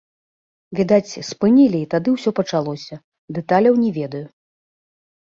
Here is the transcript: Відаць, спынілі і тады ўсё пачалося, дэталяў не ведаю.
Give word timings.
Відаць, 0.79 1.13
спынілі 1.29 1.79
і 1.85 1.89
тады 1.93 2.09
ўсё 2.15 2.29
пачалося, 2.41 2.95
дэталяў 3.39 3.81
не 3.87 3.97
ведаю. 4.03 4.27